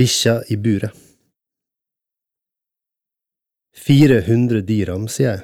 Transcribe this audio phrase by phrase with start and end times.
[0.00, 0.96] Bikkja i buret.
[3.76, 5.42] 400 dirham, sier jeg,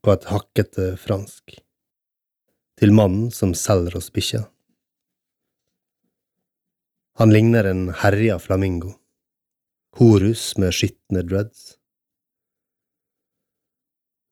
[0.00, 1.58] på et hakkete fransk,
[2.80, 4.46] til mannen som selger oss bikkja.
[7.20, 8.94] Han ligner en herja flamingo,
[10.00, 11.76] horus med skitne dreads.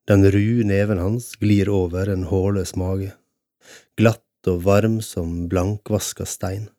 [0.09, 3.13] Den rue neven hans glir over en hårløs mage,
[4.01, 6.71] glatt og varm som blankvaska stein.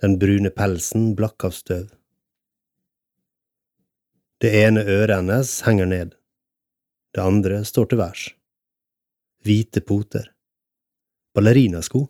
[0.00, 1.90] Den brune pelsen blakk av støv.
[4.40, 6.14] Det ene øret hennes henger ned,
[7.12, 8.22] det andre står til værs.
[9.44, 10.30] Hvite poter.
[11.36, 12.06] Ballerinasko.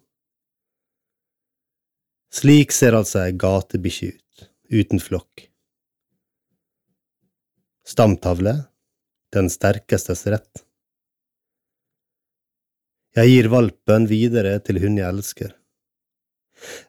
[2.31, 5.49] Slik ser altså ei gatebikkje ut, uten flokk.
[7.83, 8.55] Stamtavle,
[9.35, 10.63] den sterkestes rett.
[13.19, 15.57] Jeg gir valpen videre til hun jeg elsker.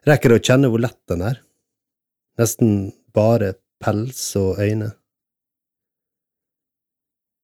[0.08, 1.40] Rekker å kjenne hvor lett den er?
[2.40, 4.92] Nesten bare pels og øyne.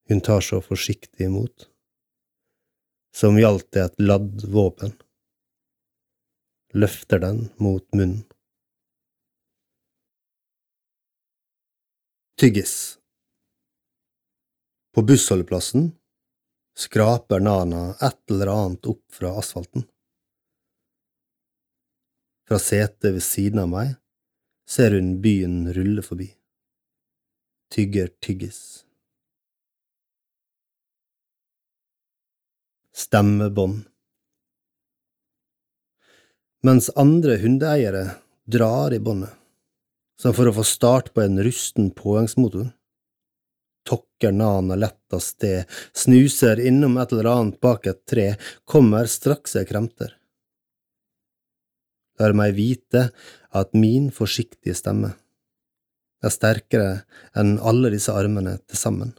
[0.09, 1.67] Hun tar så forsiktig imot,
[3.12, 4.95] som gjaldt det et ladd våpen.
[6.73, 8.25] Løfter den mot munnen.
[12.39, 12.98] Tyggis
[14.95, 15.91] På bussholdeplassen
[16.79, 19.89] skraper Nana et eller annet opp fra asfalten.
[22.49, 23.91] Fra setet ved siden av meg
[24.69, 26.31] ser hun byen rulle forbi.
[27.69, 28.87] Tygger tyggis.
[32.97, 33.85] Stemmebånd.
[36.65, 38.07] Mens andre hundeeiere
[38.49, 39.31] drar i båndet,
[40.19, 42.73] som for å få start på en rusten påhengsmotor,
[43.87, 48.33] tokker Nana lett av sted, snuser innom et eller annet bak et tre,
[48.65, 50.17] kommer straks jeg kremter.
[52.19, 53.08] Lar meg vite
[53.55, 55.14] at min forsiktige stemme
[56.22, 56.92] er sterkere
[57.38, 59.12] enn alle disse armene til sammen.